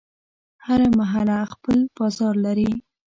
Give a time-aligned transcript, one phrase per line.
[0.65, 2.69] هره محله خپل بازار لري.